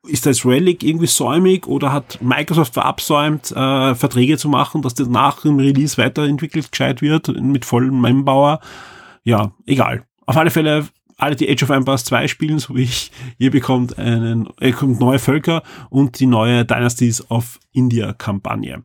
[0.07, 5.09] ist das Relic irgendwie säumig oder hat Microsoft verabsäumt, äh, Verträge zu machen, dass das
[5.09, 8.61] nach dem Release weiterentwickelt gescheit wird mit vollem Manpower?
[9.23, 10.05] Ja, egal.
[10.27, 10.88] Auf alle Fälle,
[11.19, 14.99] alle, die Age of Empires 2 spielen, so wie ich, ihr bekommt einen, ihr bekommt
[14.99, 18.83] neue Völker und die neue Dynasties of India Kampagne.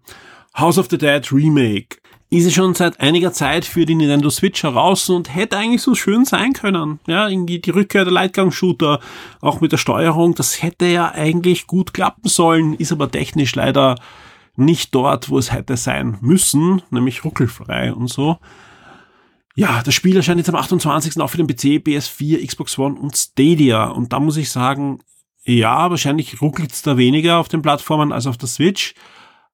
[0.55, 1.97] House of the Dead Remake
[2.29, 5.95] ist es schon seit einiger Zeit für die Nintendo Switch heraus und hätte eigentlich so
[5.95, 6.99] schön sein können.
[7.07, 8.99] Ja, irgendwie die Rückkehr der Lightgang-Shooter,
[9.39, 13.95] auch mit der Steuerung, das hätte ja eigentlich gut klappen sollen, ist aber technisch leider
[14.57, 18.37] nicht dort, wo es hätte sein müssen, nämlich ruckelfrei und so.
[19.55, 21.19] Ja, das Spiel erscheint jetzt am 28.
[21.21, 23.85] auch für den PC, PS4, Xbox One und Stadia.
[23.85, 24.99] Und da muss ich sagen,
[25.43, 28.93] ja, wahrscheinlich ruckelt es da weniger auf den Plattformen als auf der Switch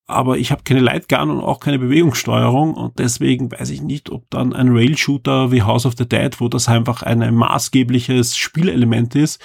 [0.06, 4.30] aber ich habe keine Lightgun und auch keine Bewegungssteuerung und deswegen weiß ich nicht, ob
[4.30, 9.42] dann ein Rail-Shooter wie House of the Dead, wo das einfach ein maßgebliches Spielelement ist,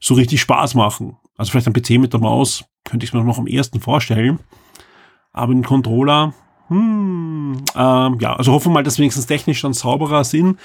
[0.00, 1.16] so richtig Spaß machen.
[1.36, 4.40] Also vielleicht ein PC mit der Maus könnte ich mir noch am ersten vorstellen,
[5.32, 6.34] aber ein Controller,
[6.68, 10.58] hm, ähm, ja, also hoffen wir mal, dass wenigstens technisch dann sauberer sind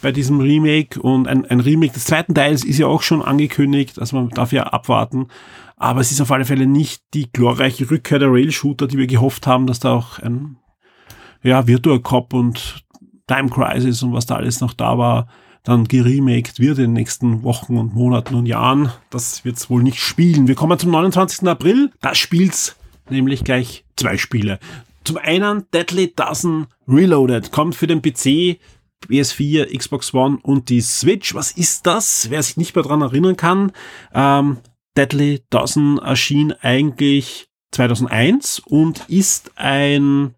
[0.00, 3.98] bei diesem Remake und ein, ein Remake des zweiten Teils ist ja auch schon angekündigt,
[3.98, 5.28] also man darf ja abwarten.
[5.76, 9.46] Aber es ist auf alle Fälle nicht die glorreiche Rückkehr der Rail-Shooter, die wir gehofft
[9.46, 10.56] haben, dass da auch ein
[11.42, 12.84] ja, Virtua Cop und
[13.28, 15.28] Time Crisis und was da alles noch da war,
[15.62, 18.90] dann geremaked wird in den nächsten Wochen und Monaten und Jahren.
[19.10, 20.48] Das wird es wohl nicht spielen.
[20.48, 21.46] Wir kommen zum 29.
[21.46, 21.92] April.
[22.00, 22.76] Da spielt's
[23.10, 24.58] nämlich gleich zwei Spiele.
[25.04, 28.58] Zum einen Deadly Dozen Reloaded kommt für den PC,
[29.06, 31.34] PS4, Xbox One und die Switch.
[31.34, 32.30] Was ist das?
[32.30, 33.72] Wer sich nicht mehr dran erinnern kann,
[34.12, 34.58] ähm,
[34.96, 40.34] Deadly Dozen erschien eigentlich 2001 und ist ein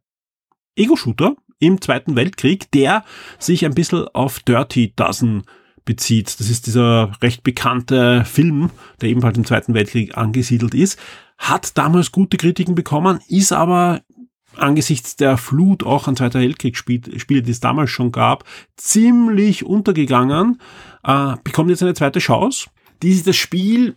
[0.76, 3.04] Ego-Shooter im Zweiten Weltkrieg, der
[3.38, 5.44] sich ein bisschen auf Dirty Dozen
[5.84, 6.38] bezieht.
[6.40, 8.70] Das ist dieser recht bekannte Film,
[9.00, 10.98] der ebenfalls im Zweiten Weltkrieg angesiedelt ist.
[11.38, 14.02] Hat damals gute Kritiken bekommen, ist aber
[14.60, 18.44] angesichts der Flut auch an Zweiter Weltkriegsspiele, die es damals schon gab,
[18.76, 20.60] ziemlich untergegangen.
[21.04, 22.68] Äh, bekommt jetzt eine zweite Chance.
[23.02, 23.96] Dieses Spiel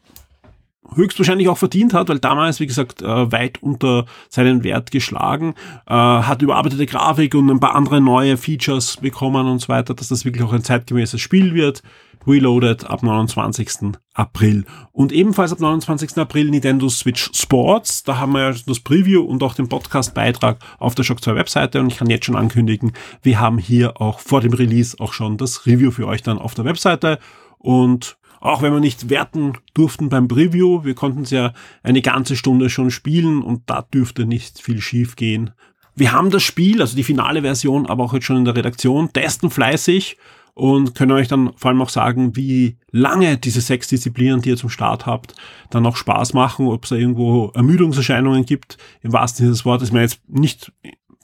[0.95, 5.55] höchstwahrscheinlich auch verdient hat, weil damals, wie gesagt, äh, weit unter seinen Wert geschlagen,
[5.87, 10.09] äh, hat überarbeitete Grafik und ein paar andere neue Features bekommen und so weiter, dass
[10.09, 11.83] das wirklich auch ein zeitgemäßes Spiel wird.
[12.25, 13.97] Reloaded ab 29.
[14.13, 14.65] April.
[14.91, 16.17] Und ebenfalls ab 29.
[16.17, 18.03] April Nintendo Switch Sports.
[18.03, 21.81] Da haben wir ja das Preview und auch den Podcast-Beitrag auf der Shock 2 Webseite
[21.81, 25.37] und ich kann jetzt schon ankündigen, wir haben hier auch vor dem Release auch schon
[25.37, 27.19] das Review für euch dann auf der Webseite
[27.57, 32.35] und auch wenn wir nicht werten durften beim Preview, wir konnten es ja eine ganze
[32.35, 35.51] Stunde schon spielen und da dürfte nicht viel schief gehen.
[35.95, 39.13] Wir haben das Spiel, also die finale Version, aber auch jetzt schon in der Redaktion,
[39.13, 40.17] testen fleißig
[40.55, 44.57] und können euch dann vor allem auch sagen, wie lange diese sechs Disziplinen, die ihr
[44.57, 45.35] zum Start habt,
[45.69, 48.77] dann auch Spaß machen, ob es da irgendwo Ermüdungserscheinungen gibt.
[49.03, 50.73] Im wahrsten Sinne des Wortes, ich meine jetzt nicht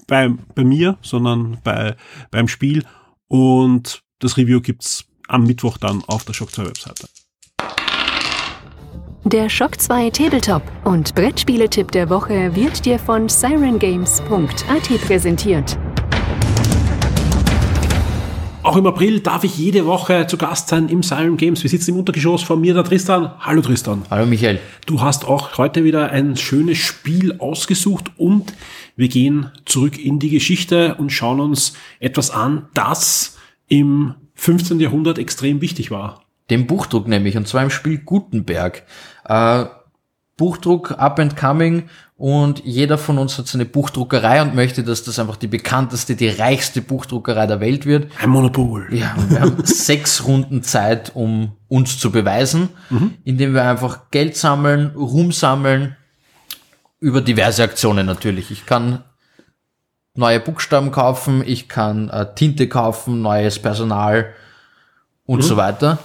[0.07, 1.97] bei, bei mir, sondern bei,
[2.31, 2.85] beim Spiel.
[3.27, 7.07] Und das Review gibt's am Mittwoch dann auf der Shock 2 Webseite.
[9.25, 15.77] Der Shock 2 Tabletop und Brettspieletipp der Woche wird dir von sirengames.at präsentiert.
[18.63, 21.63] Auch im April darf ich jede Woche zu Gast sein im Siren Games.
[21.63, 23.31] Wir sitzen im Untergeschoss von mir, der Tristan.
[23.39, 24.03] Hallo Tristan.
[24.09, 24.59] Hallo Michael.
[24.85, 28.53] Du hast auch heute wieder ein schönes Spiel ausgesucht und
[28.95, 33.37] wir gehen zurück in die Geschichte und schauen uns etwas an, das
[33.69, 34.79] im 15.
[34.79, 36.21] Jahrhundert extrem wichtig war.
[36.49, 38.83] Den Buchdruck nämlich, und zwar im Spiel Gutenberg.
[39.25, 39.65] Äh,
[40.37, 45.19] Buchdruck up and coming und jeder von uns hat seine Buchdruckerei und möchte, dass das
[45.19, 48.11] einfach die bekannteste, die reichste Buchdruckerei der Welt wird.
[48.21, 48.87] Ein Monopol.
[48.91, 53.15] Ja, und wir haben sechs Runden Zeit, um uns zu beweisen, mhm.
[53.25, 55.97] indem wir einfach Geld sammeln, Ruhm sammeln,
[57.01, 58.51] über diverse Aktionen natürlich.
[58.51, 59.03] Ich kann
[60.19, 64.33] neue Buchstaben kaufen, ich kann äh, Tinte kaufen, neues Personal
[65.25, 65.43] und mhm.
[65.43, 65.97] so weiter.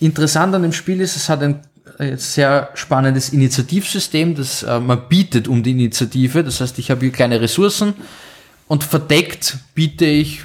[0.00, 1.62] Interessant an dem Spiel ist, es hat ein
[1.98, 6.44] äh, sehr spannendes Initiativsystem, das äh, man bietet um die Initiative.
[6.44, 7.94] Das heißt, ich habe hier kleine Ressourcen
[8.68, 10.44] und verdeckt biete ich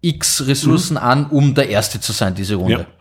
[0.00, 1.02] x Ressourcen mhm.
[1.02, 2.86] an, um der Erste zu sein, diese Runde.
[2.90, 2.97] Ja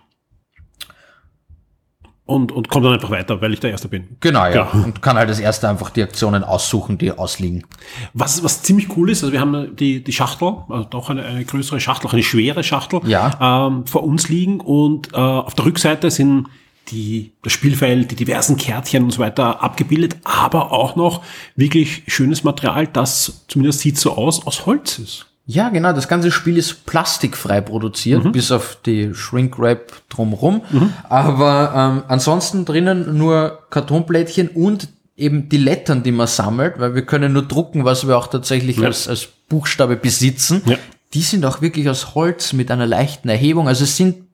[2.28, 4.18] und, und kommt dann einfach weiter, weil ich der Erste bin.
[4.20, 4.66] Genau, ja.
[4.66, 4.86] Genau.
[4.86, 7.66] Und kann halt als Erster einfach die Aktionen aussuchen, die ausliegen.
[8.14, 11.46] Was, was ziemlich cool ist, also wir haben die, die Schachtel, also doch eine, eine
[11.46, 13.68] größere Schachtel, auch eine schwere Schachtel ja.
[13.68, 16.48] ähm, vor uns liegen und äh, auf der Rückseite sind
[16.90, 21.24] die, das Spielfeld, die diversen Kärtchen und so weiter abgebildet, aber auch noch
[21.56, 25.28] wirklich schönes Material, das zumindest sieht so aus, aus Holz ist.
[25.50, 25.94] Ja, genau.
[25.94, 28.34] Das ganze Spiel ist plastikfrei produziert, mhm.
[28.34, 30.62] bis auf die Shrink-Wrap drumherum.
[30.70, 30.94] Mhm.
[31.08, 37.06] Aber ähm, ansonsten drinnen nur Kartonplättchen und eben die Lettern, die man sammelt, weil wir
[37.06, 38.88] können nur drucken, was wir auch tatsächlich ja.
[38.88, 40.62] als, als Buchstabe besitzen.
[40.66, 40.78] Ja.
[41.14, 43.70] Die sind auch wirklich aus Holz mit einer leichten Erhebung.
[43.70, 44.26] Also es sind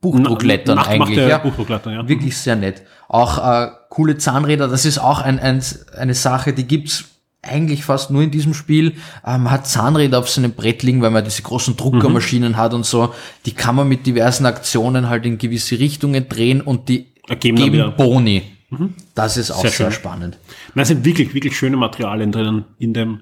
[0.00, 1.18] Buchdrucklettern Nach, eigentlich.
[1.18, 1.38] Ja.
[1.38, 2.08] Buchdrucklettern, ja.
[2.08, 2.82] Wirklich sehr nett.
[3.06, 5.62] Auch äh, coole Zahnräder, das ist auch ein, ein,
[5.94, 7.04] eine Sache, die gibt's
[7.42, 8.94] eigentlich fast nur in diesem Spiel.
[9.26, 12.56] Ähm, hat Zahnräder auf seinem Brett liegen, weil man diese großen Druckermaschinen mhm.
[12.56, 13.12] hat und so.
[13.46, 17.94] Die kann man mit diversen Aktionen halt in gewisse Richtungen drehen und die Ergeben geben
[17.96, 18.42] Boni.
[18.70, 18.94] Mhm.
[19.14, 20.38] Das ist auch sehr, sehr spannend.
[20.74, 23.20] Da sind wirklich, wirklich schöne Materialien drinnen in dem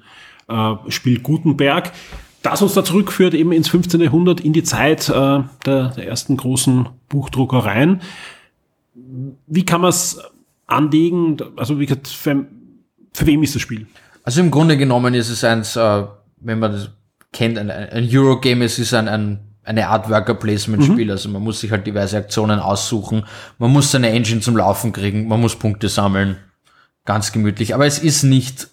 [0.49, 1.93] äh, Spiel Gutenberg.
[2.43, 4.01] Das uns da zurückführt eben ins 15.
[4.01, 8.01] Jahrhundert, in die Zeit äh, der, der ersten großen Buchdruckereien.
[9.47, 10.21] Wie kann man es
[10.67, 11.37] anlegen?
[11.57, 12.47] Also wie gesagt, für,
[13.13, 13.87] für wem ist das Spiel?
[14.23, 16.05] Also im Grunde genommen ist es eins, äh,
[16.41, 16.91] wenn man das
[17.33, 21.07] kennt, ein, ein Eurogame, es ist ein, ein eine Art Worker Placement Spiel.
[21.07, 21.11] Mhm.
[21.11, 23.25] Also man muss sich halt diverse Aktionen aussuchen.
[23.59, 25.29] Man muss seine Engine zum Laufen kriegen.
[25.29, 26.37] Man muss Punkte sammeln.
[27.05, 27.75] Ganz gemütlich.
[27.75, 28.69] Aber es ist nicht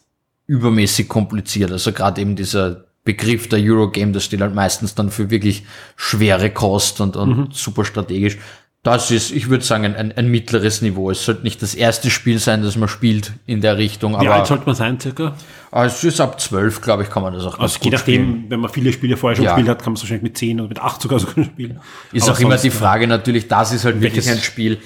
[0.47, 1.71] übermäßig kompliziert.
[1.71, 6.49] Also gerade eben dieser Begriff der Eurogame, das steht halt meistens dann für wirklich schwere
[6.49, 7.47] Kost und, und mhm.
[7.51, 8.37] super strategisch.
[8.83, 11.11] Das ist, ich würde sagen, ein, ein mittleres Niveau.
[11.11, 14.19] Es sollte nicht das erste Spiel sein, das man spielt in der Richtung.
[14.21, 15.35] Wie alt sollte man sein, circa?
[15.71, 18.45] Ah, es ist ab zwölf, glaube ich, kann man das auch Also je nachdem, spielen.
[18.49, 19.55] wenn man viele Spiele vorher schon ja.
[19.55, 21.81] gespielt hat, kann man es wahrscheinlich mit zehn oder mit acht sogar so spielen.
[22.13, 24.77] Ist Aber auch immer die Frage natürlich, das ist halt wirklich ein Spiel,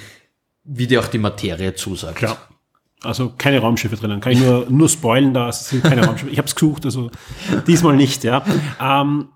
[0.63, 2.15] wie dir auch die Materie zusagt.
[2.15, 2.38] Klar.
[3.04, 4.19] Also keine Raumschiffe drinnen.
[4.21, 6.32] Kann ich nur, nur spoilen, da sind keine Raumschiffe.
[6.32, 7.12] Ich habe es gesucht, also
[7.67, 8.43] diesmal nicht, ja.
[8.80, 9.30] Ähm,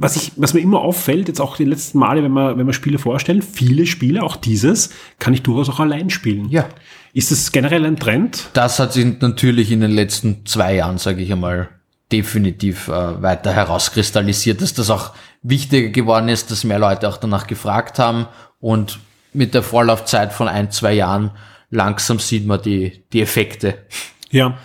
[0.00, 2.72] was ich, was mir immer auffällt, jetzt auch die letzten Male, wenn wir, wenn wir
[2.72, 6.48] Spiele vorstellen, viele Spiele, auch dieses, kann ich durchaus auch allein spielen.
[6.50, 6.68] Ja.
[7.12, 8.50] Ist das generell ein Trend?
[8.52, 11.68] Das hat sich natürlich in den letzten zwei Jahren, sage ich einmal,
[12.12, 17.48] definitiv äh, weiter herauskristallisiert, dass das auch wichtiger geworden ist, dass mehr Leute auch danach
[17.48, 18.28] gefragt haben
[18.60, 19.00] und
[19.32, 21.32] mit der Vorlaufzeit von ein, zwei Jahren
[21.70, 23.78] langsam sieht man die, die Effekte.
[24.30, 24.58] Ja,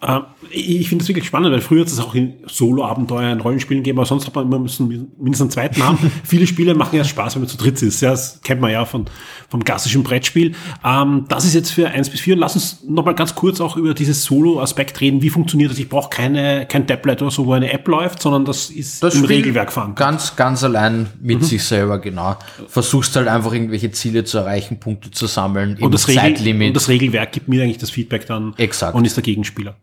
[0.00, 3.82] Äh, ich finde das wirklich spannend, weil früher hat es auch in Solo-Abenteuer, in Rollenspielen
[3.82, 4.86] gegeben, aber sonst hat man immer müssen
[5.18, 5.98] mindestens einen zweiten haben.
[6.24, 8.00] Viele Spiele machen ja Spaß, wenn man zu dritt ist.
[8.00, 9.06] Ja, das kennt man ja von,
[9.48, 10.54] vom klassischen Brettspiel.
[10.84, 12.36] Ähm, das ist jetzt für eins bis vier.
[12.36, 15.20] Lass uns nochmal ganz kurz auch über dieses Solo-Aspekt reden.
[15.20, 15.78] Wie funktioniert das?
[15.78, 19.14] Ich brauche keine, kein Tablet oder so, wo eine App läuft, sondern das ist Das
[19.16, 19.98] im Spiel Regelwerk verankert.
[19.98, 22.36] Ganz, ganz allein mit sich selber, genau.
[22.68, 26.68] Versuchst halt einfach irgendwelche Ziele zu erreichen, Punkte zu sammeln, Und das, Regel, Zeitlimit.
[26.68, 28.94] und das Regelwerk gibt mir eigentlich das Feedback dann Exakt.
[28.94, 29.76] und ist der Gegenspieler.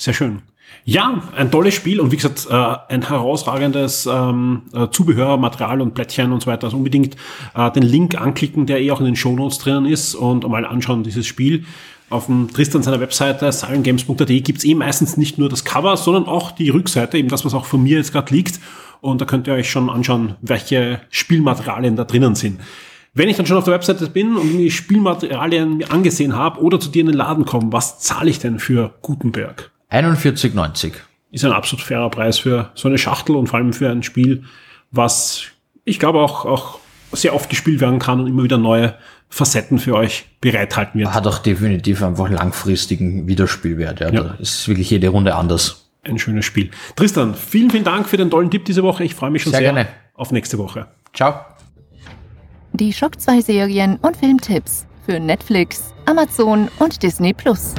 [0.00, 0.40] Sehr schön.
[0.86, 2.54] Ja, ein tolles Spiel und wie gesagt, äh,
[2.88, 6.64] ein herausragendes ähm, äh, Zubehör, Material und Plättchen und so weiter.
[6.64, 7.16] Also unbedingt
[7.54, 11.02] äh, den Link anklicken, der eh auch in den Shownotes drinnen ist und mal anschauen
[11.02, 11.66] dieses Spiel.
[12.08, 16.50] Auf dem Tristan seiner Webseite silengames.at gibt's eh meistens nicht nur das Cover, sondern auch
[16.50, 18.58] die Rückseite, eben das, was auch von mir jetzt gerade liegt.
[19.02, 22.58] Und da könnt ihr euch schon anschauen, welche Spielmaterialien da drinnen sind.
[23.12, 26.80] Wenn ich dann schon auf der Webseite bin und die Spielmaterialien mir angesehen habe oder
[26.80, 29.70] zu dir in den Laden komme, was zahle ich denn für Gutenberg?
[29.90, 30.92] 41,90.
[31.32, 34.44] Ist ein absolut fairer Preis für so eine Schachtel und vor allem für ein Spiel,
[34.90, 35.44] was
[35.84, 36.78] ich glaube auch, auch
[37.12, 38.94] sehr oft gespielt werden kann und immer wieder neue
[39.28, 41.14] Facetten für euch bereithalten wird.
[41.14, 44.00] Hat auch definitiv einfach langfristigen Wiederspielwert.
[44.00, 44.10] Ja.
[44.10, 44.22] Ja.
[44.22, 45.88] Da ist wirklich jede Runde anders.
[46.02, 46.70] Ein schönes Spiel.
[46.96, 49.04] Tristan, vielen, vielen Dank für den tollen Tipp diese Woche.
[49.04, 49.88] Ich freue mich schon Sehr sehr, gerne.
[50.14, 50.86] auf nächste Woche.
[51.14, 51.40] Ciao.
[52.72, 57.74] Die Schock 2 Serien und Filmtipps für Netflix, Amazon und Disney Plus.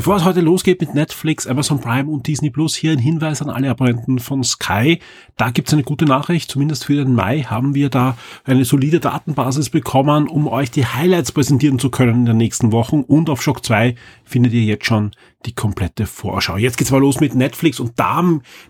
[0.00, 3.50] Bevor es heute losgeht mit Netflix, Amazon Prime und Disney Plus, hier ein Hinweis an
[3.50, 4.98] alle Abonnenten von Sky.
[5.36, 9.68] Da gibt's eine gute Nachricht, zumindest für den Mai haben wir da eine solide Datenbasis
[9.68, 13.02] bekommen, um euch die Highlights präsentieren zu können in den nächsten Wochen.
[13.02, 15.10] Und auf Shock 2 findet ihr jetzt schon
[15.46, 16.56] die komplette Vorschau.
[16.56, 18.20] Jetzt geht's mal los mit Netflix und da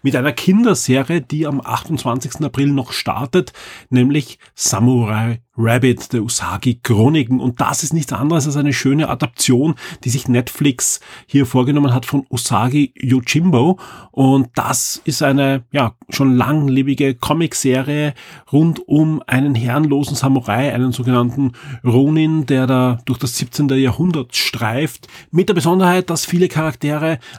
[0.02, 2.44] mit einer Kinderserie, die am 28.
[2.44, 3.52] April noch startet,
[3.90, 7.40] nämlich Samurai Rabbit, der Usagi Chroniken.
[7.40, 12.06] Und das ist nichts anderes als eine schöne Adaption, die sich Netflix hier vorgenommen hat
[12.06, 13.78] von Usagi Yojimbo.
[14.10, 18.14] Und das ist eine, ja, schon langlebige Comicserie
[18.52, 21.52] rund um einen herrenlosen Samurai, einen sogenannten
[21.84, 23.68] Ronin, der da durch das 17.
[23.70, 25.08] Jahrhundert streift.
[25.30, 26.48] Mit der Besonderheit, dass viele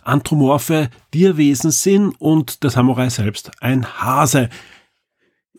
[0.04, 4.50] anthropomorphe Tierwesen sind und der Samurai selbst ein Hase.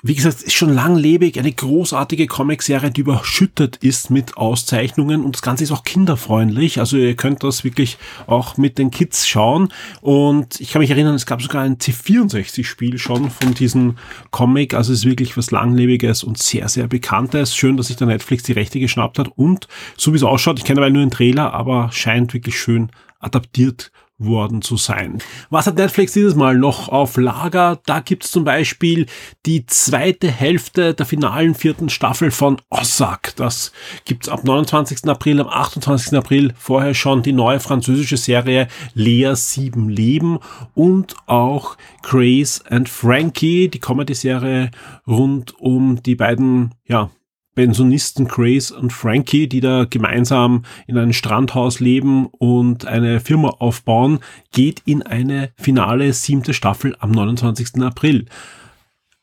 [0.05, 5.43] Wie gesagt, ist schon langlebig, eine großartige Comicserie, die überschüttet ist mit Auszeichnungen und das
[5.43, 6.81] Ganze ist auch kinderfreundlich.
[6.81, 9.69] Also ihr könnt das wirklich auch mit den Kids schauen.
[10.01, 13.95] Und ich kann mich erinnern, es gab sogar ein C64-Spiel schon von diesem
[14.33, 14.75] Comic.
[14.75, 17.55] Also es ist wirklich was Langlebiges und sehr, sehr Bekanntes.
[17.55, 19.29] Schön, dass sich der Netflix die Rechte geschnappt hat.
[19.37, 22.91] Und so wie es ausschaut, ich kenne aber nur den Trailer, aber scheint wirklich schön
[23.23, 23.91] adaptiert
[24.25, 25.19] worden zu sein.
[25.51, 27.81] Was hat Netflix dieses Mal noch auf Lager?
[27.87, 29.07] Da gibt's zum Beispiel
[29.47, 33.35] die zweite Hälfte der finalen vierten Staffel von Ozark.
[33.37, 33.73] Das
[34.05, 35.09] gibt's ab 29.
[35.09, 36.17] April, am 28.
[36.17, 40.39] April vorher schon die neue französische Serie Lea sieben Leben
[40.75, 44.71] und auch Grace and Frankie, die Comedy-Serie
[45.07, 47.11] rund um die beiden, ja,
[47.55, 54.21] Pensionisten Grace und Frankie, die da gemeinsam in einem Strandhaus leben und eine Firma aufbauen,
[54.53, 57.83] geht in eine finale siebte Staffel am 29.
[57.83, 58.27] April.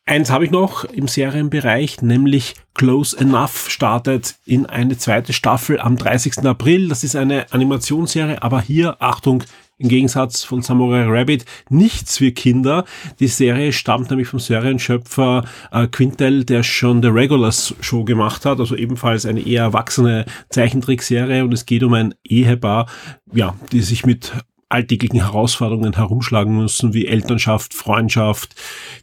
[0.05, 5.97] Eins habe ich noch im Serienbereich, nämlich Close Enough startet in eine zweite Staffel am
[5.97, 6.39] 30.
[6.47, 6.87] April.
[6.87, 9.43] Das ist eine Animationsserie, aber hier, Achtung,
[9.79, 12.85] im Gegensatz von Samurai Rabbit nichts für Kinder.
[13.19, 18.59] Die Serie stammt nämlich vom Serienschöpfer äh, Quintel, der schon The Regulars Show gemacht hat,
[18.59, 22.87] also ebenfalls eine eher erwachsene Zeichentrickserie und es geht um ein Ehepaar,
[23.33, 24.33] ja, die sich mit
[24.69, 28.55] alltäglichen Herausforderungen herumschlagen müssen, wie Elternschaft, Freundschaft,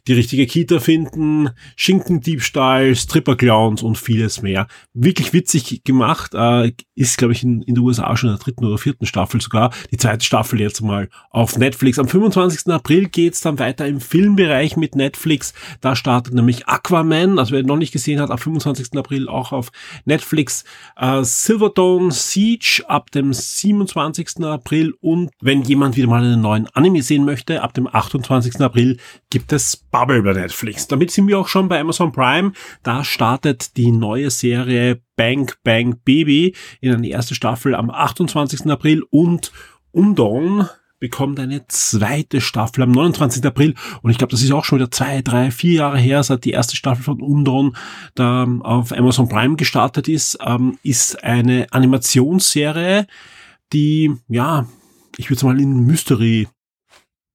[0.07, 4.67] die richtige Kita finden, Schinkendiebstahl, Stripperclowns und vieles mehr.
[4.93, 8.65] Wirklich witzig gemacht, äh, ist, glaube ich, in, in den USA schon in der dritten
[8.65, 9.73] oder vierten Staffel sogar.
[9.91, 11.99] Die zweite Staffel jetzt mal auf Netflix.
[11.99, 12.73] Am 25.
[12.73, 15.53] April geht's dann weiter im Filmbereich mit Netflix.
[15.81, 18.97] Da startet nämlich Aquaman, also wer noch nicht gesehen hat, am 25.
[18.97, 19.71] April auch auf
[20.05, 20.63] Netflix.
[20.95, 24.43] Äh, Silvertone Siege ab dem 27.
[24.43, 28.59] April und wenn jemand wieder mal einen neuen Anime sehen möchte, ab dem 28.
[28.61, 28.97] April
[29.29, 30.87] gibt es Bubble bei Netflix.
[30.87, 32.51] Damit sind wir auch schon bei Amazon Prime.
[32.83, 38.69] Da startet die neue Serie Bang Bang Baby in eine erste Staffel am 28.
[38.71, 39.51] April und
[39.91, 40.67] Undon
[40.99, 43.45] bekommt eine zweite Staffel am 29.
[43.45, 46.45] April und ich glaube, das ist auch schon wieder zwei, drei, vier Jahre her, seit
[46.45, 47.75] die erste Staffel von Undon
[48.15, 53.05] da auf Amazon Prime gestartet ist, ähm, ist eine Animationsserie,
[53.73, 54.65] die, ja,
[55.17, 56.47] ich würde es mal in Mystery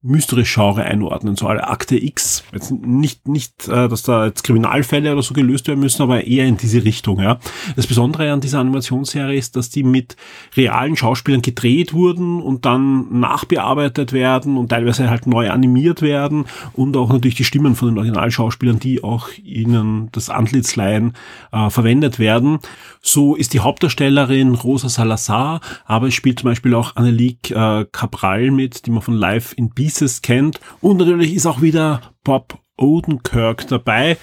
[0.02, 2.42] Mystery-Genre einordnen, so alle Akte X.
[2.52, 6.46] Jetzt nicht, nicht, äh, dass da jetzt Kriminalfälle oder so gelöst werden müssen, aber eher
[6.46, 7.38] in diese Richtung, ja.
[7.76, 10.16] Das Besondere an dieser Animationsserie ist, dass die mit
[10.56, 16.96] realen Schauspielern gedreht wurden und dann nachbearbeitet werden und teilweise halt neu animiert werden und
[16.96, 21.12] auch natürlich die Stimmen von den Originalschauspielern, die auch ihnen das Antlitz leihen,
[21.52, 22.58] äh, verwendet werden.
[23.00, 28.50] So ist die Hauptdarstellerin Rosa Salazar, aber es spielt zum Beispiel auch Anneliek äh, Cabral
[28.50, 30.58] mit, die man von Live in Beast Pieces kennt.
[30.80, 34.16] Und natürlich ist auch wieder Bob Odenkirk dabei,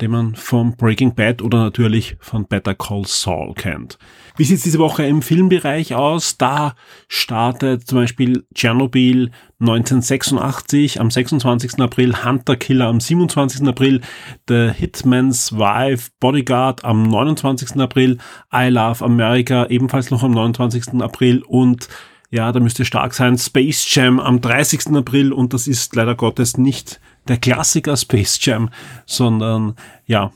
[0.00, 3.98] den man von Breaking Bad oder natürlich von Better Call Saul kennt.
[4.36, 6.38] Wie sieht es diese Woche im Filmbereich aus?
[6.38, 6.76] Da
[7.08, 11.80] startet zum Beispiel Chernobyl 1986 am 26.
[11.80, 13.66] April, Hunter Killer am 27.
[13.66, 14.02] April,
[14.48, 17.80] The Hitman's Wife Bodyguard am 29.
[17.80, 18.18] April,
[18.54, 21.00] I Love America ebenfalls noch am 29.
[21.00, 21.88] April und
[22.30, 23.38] ja, da müsste stark sein.
[23.38, 24.88] Space Jam am 30.
[24.94, 28.70] April und das ist leider Gottes nicht der Klassiker Space Jam,
[29.04, 29.74] sondern
[30.06, 30.32] ja,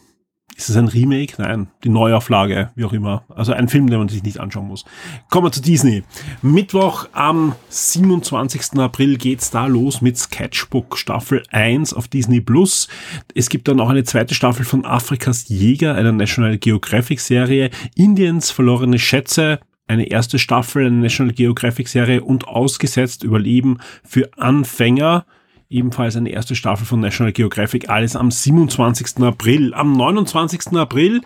[0.61, 1.35] ist es ein Remake?
[1.39, 3.25] Nein, die Neuauflage, wie auch immer.
[3.31, 4.85] Also ein Film, den man sich nicht anschauen muss.
[5.31, 6.03] Kommen wir zu Disney.
[6.43, 8.79] Mittwoch am 27.
[8.79, 12.89] April geht's da los mit Sketchbook Staffel 1 auf Disney Plus.
[13.35, 17.71] Es gibt dann auch eine zweite Staffel von Afrikas Jäger, einer National Geographic Serie.
[17.95, 19.61] Indiens verlorene Schätze,
[19.91, 25.27] eine erste Staffel eine National Geographic Serie und ausgesetzt Überleben für Anfänger.
[25.69, 29.19] Ebenfalls eine erste Staffel von National Geographic, alles am 27.
[29.23, 29.75] April.
[29.75, 30.77] Am 29.
[30.77, 31.23] April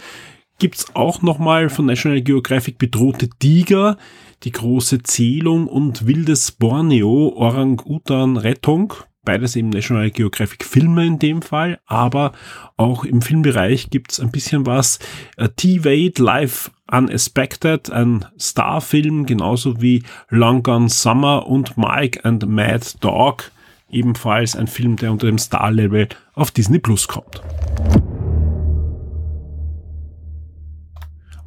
[0.58, 3.98] gibt's auch nochmal von National Geographic bedrohte Tiger,
[4.44, 8.94] die große Zählung und wildes Borneo, Orang-Utan-Rettung
[9.24, 12.32] beides eben National Geographic Filme in dem Fall, aber
[12.76, 14.98] auch im Filmbereich gibt's ein bisschen was.
[15.36, 22.86] Äh, T-Wade Live Unexpected, ein Starfilm, genauso wie Long Gone Summer und Mike and Mad
[23.00, 23.50] Dog,
[23.90, 27.42] ebenfalls ein Film, der unter dem Star-Level auf Disney Plus kommt.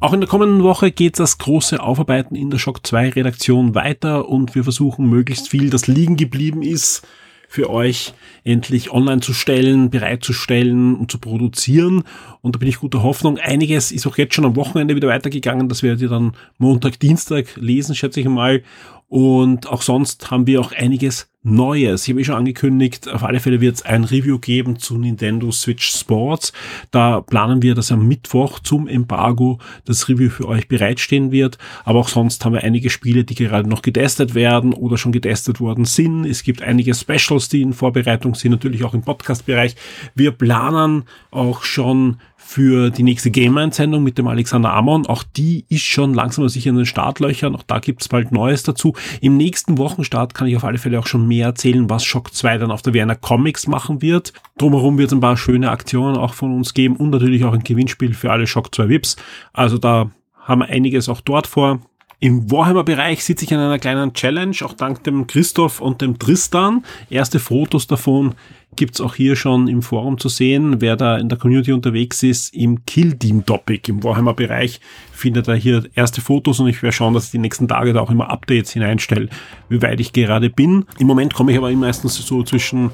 [0.00, 4.28] Auch in der kommenden Woche geht das große Aufarbeiten in der Shock 2 Redaktion weiter
[4.28, 7.06] und wir versuchen möglichst viel, das liegen geblieben ist,
[7.48, 8.12] für euch
[8.44, 12.04] endlich online zu stellen, bereitzustellen und zu produzieren.
[12.42, 13.38] Und da bin ich guter Hoffnung.
[13.38, 15.68] Einiges ist auch jetzt schon am Wochenende wieder weitergegangen.
[15.68, 18.62] Das werdet ihr dann Montag, Dienstag lesen, schätze ich mal.
[19.08, 22.02] Und auch sonst haben wir auch einiges Neues.
[22.02, 25.50] Ich habe eh schon angekündigt, auf alle Fälle wird es ein Review geben zu Nintendo
[25.50, 26.52] Switch Sports.
[26.90, 31.56] Da planen wir, dass am Mittwoch zum Embargo das Review für euch bereitstehen wird.
[31.84, 35.58] Aber auch sonst haben wir einige Spiele, die gerade noch getestet werden oder schon getestet
[35.58, 36.26] worden sind.
[36.26, 39.74] Es gibt einige Specials, die in Vorbereitung sind, natürlich auch im Podcast-Bereich.
[40.14, 42.18] Wir planen auch schon
[42.48, 45.04] für die nächste Game-Einsendung mit dem Alexander Amon.
[45.04, 47.54] Auch die ist schon langsam aber sicher in den Startlöchern.
[47.54, 48.94] Auch da gibt's bald Neues dazu.
[49.20, 52.56] Im nächsten Wochenstart kann ich auf alle Fälle auch schon mehr erzählen, was Shock 2
[52.56, 54.32] dann auf der Werner Comics machen wird.
[54.56, 57.64] Drumherum wird es ein paar schöne Aktionen auch von uns geben und natürlich auch ein
[57.64, 59.16] Gewinnspiel für alle Shock 2 VIPs.
[59.52, 61.80] Also da haben wir einiges auch dort vor.
[62.20, 66.84] Im Warhammer-Bereich sitze ich in einer kleinen Challenge, auch dank dem Christoph und dem Tristan.
[67.10, 68.34] Erste Fotos davon
[68.74, 70.80] gibt's auch hier schon im Forum zu sehen.
[70.80, 74.80] Wer da in der Community unterwegs ist, im Kill Team Topic im Warhammer-Bereich
[75.12, 78.00] findet er hier erste Fotos und ich werde schauen, dass ich die nächsten Tage da
[78.00, 79.28] auch immer Updates hineinstelle,
[79.68, 80.86] wie weit ich gerade bin.
[80.98, 82.90] Im Moment komme ich aber meistens so zwischen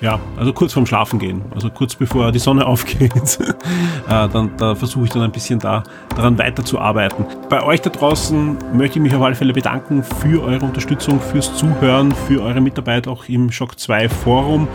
[0.00, 4.74] ja, also kurz vorm Schlafen gehen, also kurz bevor die Sonne aufgeht, äh, dann da
[4.74, 5.82] versuche ich dann ein bisschen da
[6.14, 7.24] daran weiterzuarbeiten.
[7.48, 11.56] Bei euch da draußen möchte ich mich auf alle Fälle bedanken für eure Unterstützung, fürs
[11.56, 14.68] Zuhören, für eure Mitarbeit auch im Shock 2 Forum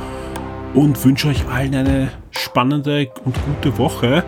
[0.74, 4.24] und wünsche euch allen eine spannende und gute Woche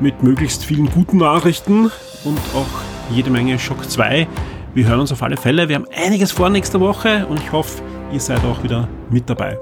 [0.00, 1.90] mit möglichst vielen guten Nachrichten
[2.24, 4.26] und auch jede Menge Schock 2.
[4.74, 5.68] Wir hören uns auf alle Fälle.
[5.68, 9.58] Wir haben einiges vor nächster Woche und ich hoffe, ihr seid auch wieder mit dabei.